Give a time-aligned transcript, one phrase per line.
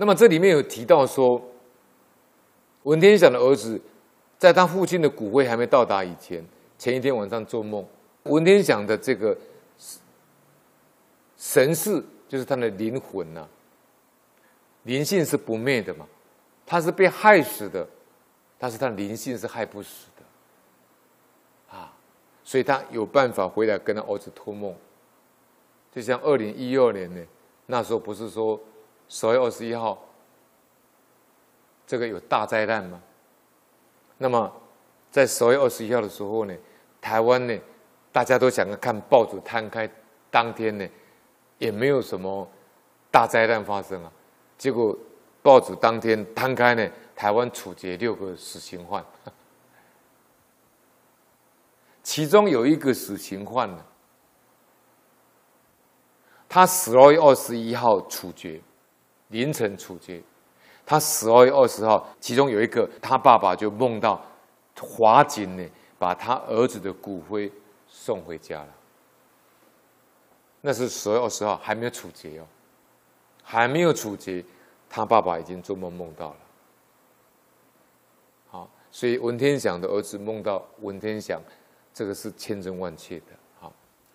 [0.00, 1.42] 那么这里面有提到说，
[2.84, 3.80] 文天祥的儿子
[4.38, 6.44] 在他父亲的骨灰还没到达以前，
[6.78, 7.84] 前一天晚上做梦，
[8.22, 9.36] 文天祥的这个
[11.36, 13.44] 神识就是他的灵魂呐、
[14.84, 16.06] 灵性是不灭的嘛，
[16.64, 17.84] 他是被害死的，
[18.56, 21.92] 但是他灵性是害不死的，啊，
[22.44, 24.72] 所以他有办法回来跟他儿子托梦，
[25.90, 27.20] 就像二零一二年呢，
[27.66, 28.60] 那时候不是说。
[29.08, 29.98] 十月二十一号，
[31.86, 33.00] 这个有大灾难吗？
[34.18, 34.52] 那么，
[35.10, 36.54] 在十月二十一号的时候呢，
[37.00, 37.58] 台湾呢，
[38.12, 39.88] 大家都想要看报纸摊开
[40.30, 40.86] 当天呢，
[41.56, 42.46] 也没有什么
[43.10, 44.12] 大灾难发生啊。
[44.58, 44.94] 结果
[45.40, 49.04] 报纸当天摊开呢，台湾处决六个死刑犯，
[52.02, 53.82] 其中有一个死刑犯呢，
[56.48, 58.60] 他十二月二十一号处决。
[59.28, 60.22] 凌晨处决，
[60.86, 64.20] 他十二月二十号，其中有一个，他爸爸就梦到
[64.80, 67.50] 华警呢，把他儿子的骨灰
[67.86, 68.68] 送回家了。
[70.60, 72.46] 那是十二月二十号，还没有处决哦，
[73.42, 74.44] 还没有处决，
[74.88, 76.36] 他爸爸已经做梦梦到了。
[78.50, 81.40] 好，所以文天祥的儿子梦到文天祥，
[81.92, 83.26] 这个是千真万确的。